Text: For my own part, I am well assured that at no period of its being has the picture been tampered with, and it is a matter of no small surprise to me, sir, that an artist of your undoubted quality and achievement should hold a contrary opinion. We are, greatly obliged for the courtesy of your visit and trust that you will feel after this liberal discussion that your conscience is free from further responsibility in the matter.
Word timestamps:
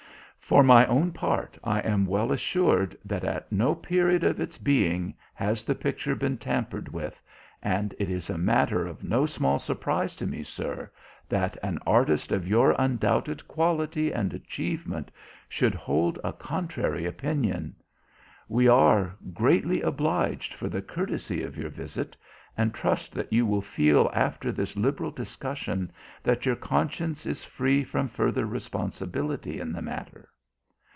For 0.51 0.63
my 0.63 0.85
own 0.87 1.13
part, 1.13 1.57
I 1.63 1.79
am 1.79 2.05
well 2.05 2.29
assured 2.33 2.97
that 3.05 3.23
at 3.23 3.49
no 3.53 3.73
period 3.73 4.25
of 4.25 4.41
its 4.41 4.57
being 4.57 5.13
has 5.33 5.63
the 5.63 5.73
picture 5.75 6.13
been 6.13 6.37
tampered 6.37 6.89
with, 6.89 7.21
and 7.63 7.95
it 7.97 8.09
is 8.09 8.29
a 8.29 8.37
matter 8.37 8.85
of 8.85 9.01
no 9.01 9.25
small 9.25 9.59
surprise 9.59 10.13
to 10.17 10.27
me, 10.27 10.43
sir, 10.43 10.91
that 11.29 11.57
an 11.63 11.79
artist 11.87 12.33
of 12.33 12.49
your 12.49 12.75
undoubted 12.77 13.47
quality 13.47 14.11
and 14.11 14.33
achievement 14.33 15.09
should 15.47 15.73
hold 15.73 16.19
a 16.21 16.33
contrary 16.33 17.05
opinion. 17.05 17.73
We 18.49 18.67
are, 18.67 19.15
greatly 19.33 19.81
obliged 19.81 20.53
for 20.53 20.67
the 20.67 20.81
courtesy 20.81 21.43
of 21.43 21.57
your 21.57 21.69
visit 21.69 22.17
and 22.57 22.73
trust 22.73 23.13
that 23.13 23.31
you 23.31 23.45
will 23.45 23.61
feel 23.61 24.11
after 24.13 24.51
this 24.51 24.75
liberal 24.75 25.11
discussion 25.11 25.93
that 26.23 26.45
your 26.45 26.57
conscience 26.57 27.25
is 27.25 27.41
free 27.41 27.85
from 27.85 28.09
further 28.09 28.45
responsibility 28.45 29.57
in 29.57 29.71
the 29.71 29.81
matter. 29.81 30.27